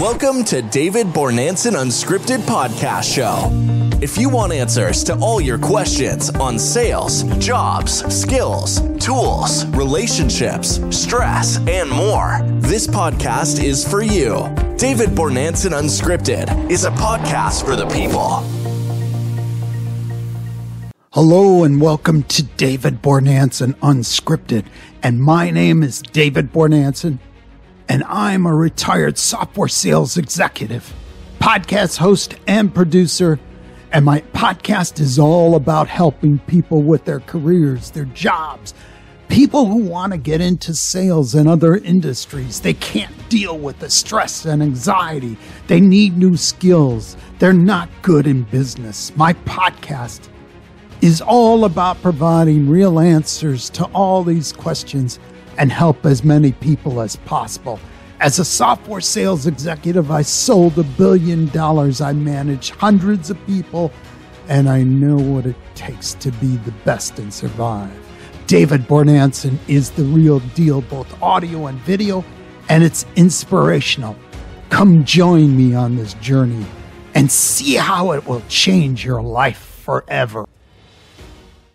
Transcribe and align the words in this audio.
Welcome 0.00 0.44
to 0.44 0.62
David 0.62 1.08
Bornanson 1.08 1.72
Unscripted 1.72 2.38
Podcast 2.42 3.12
Show. 3.12 3.50
If 4.00 4.16
you 4.16 4.28
want 4.28 4.52
answers 4.52 5.02
to 5.02 5.18
all 5.18 5.40
your 5.40 5.58
questions 5.58 6.30
on 6.30 6.56
sales, 6.56 7.24
jobs, 7.38 8.04
skills, 8.14 8.80
tools, 9.04 9.66
relationships, 9.66 10.78
stress, 10.96 11.58
and 11.66 11.90
more, 11.90 12.38
this 12.60 12.86
podcast 12.86 13.60
is 13.60 13.84
for 13.84 14.00
you. 14.00 14.48
David 14.76 15.08
Bornanson 15.08 15.76
Unscripted 15.76 16.70
is 16.70 16.84
a 16.84 16.92
podcast 16.92 17.64
for 17.64 17.74
the 17.74 17.88
people. 17.88 18.44
Hello 21.10 21.64
and 21.64 21.80
welcome 21.80 22.22
to 22.22 22.44
David 22.44 23.02
Bornanson 23.02 23.72
Unscripted. 23.80 24.66
And 25.02 25.20
my 25.20 25.50
name 25.50 25.82
is 25.82 26.02
David 26.02 26.52
Bornanson, 26.52 27.18
and 27.88 28.04
I'm 28.04 28.46
a 28.46 28.54
retired 28.54 29.18
software 29.18 29.68
sales 29.68 30.16
executive, 30.16 30.94
podcast 31.40 31.96
host, 31.98 32.34
and 32.46 32.74
producer. 32.74 33.40
And 33.90 34.04
my 34.04 34.20
podcast 34.34 35.00
is 35.00 35.18
all 35.18 35.54
about 35.54 35.88
helping 35.88 36.38
people 36.40 36.82
with 36.82 37.06
their 37.06 37.20
careers, 37.20 37.90
their 37.90 38.04
jobs, 38.04 38.74
people 39.28 39.64
who 39.66 39.78
want 39.78 40.12
to 40.12 40.18
get 40.18 40.42
into 40.42 40.74
sales 40.74 41.34
and 41.34 41.48
other 41.48 41.76
industries. 41.76 42.60
They 42.60 42.74
can't 42.74 43.28
deal 43.30 43.58
with 43.58 43.78
the 43.78 43.88
stress 43.88 44.44
and 44.44 44.62
anxiety. 44.62 45.38
They 45.68 45.80
need 45.80 46.18
new 46.18 46.36
skills. 46.36 47.16
They're 47.38 47.54
not 47.54 47.88
good 48.02 48.26
in 48.26 48.42
business. 48.42 49.16
My 49.16 49.32
podcast 49.32 50.28
is 51.00 51.22
all 51.22 51.64
about 51.64 52.02
providing 52.02 52.68
real 52.68 53.00
answers 53.00 53.70
to 53.70 53.84
all 53.86 54.22
these 54.24 54.52
questions 54.52 55.18
and 55.58 55.70
help 55.70 56.06
as 56.06 56.24
many 56.24 56.52
people 56.52 57.00
as 57.02 57.16
possible. 57.16 57.78
As 58.20 58.38
a 58.38 58.44
software 58.44 59.00
sales 59.00 59.46
executive, 59.46 60.10
I 60.10 60.22
sold 60.22 60.78
a 60.78 60.82
billion 60.82 61.46
dollars. 61.48 62.00
I 62.00 62.12
manage 62.12 62.70
hundreds 62.70 63.30
of 63.30 63.46
people, 63.46 63.92
and 64.48 64.68
I 64.68 64.82
know 64.82 65.16
what 65.16 65.46
it 65.46 65.56
takes 65.74 66.14
to 66.14 66.32
be 66.32 66.56
the 66.56 66.72
best 66.84 67.18
and 67.18 67.32
survive. 67.32 67.92
David 68.46 68.82
Bornanson 68.82 69.58
is 69.68 69.90
the 69.90 70.04
real 70.04 70.40
deal, 70.54 70.80
both 70.80 71.22
audio 71.22 71.66
and 71.66 71.78
video, 71.80 72.24
and 72.68 72.82
it's 72.82 73.04
inspirational. 73.14 74.16
Come 74.70 75.04
join 75.04 75.56
me 75.56 75.74
on 75.74 75.96
this 75.96 76.14
journey 76.14 76.64
and 77.14 77.30
see 77.30 77.74
how 77.74 78.12
it 78.12 78.26
will 78.26 78.42
change 78.48 79.04
your 79.04 79.22
life 79.22 79.58
forever. 79.84 80.48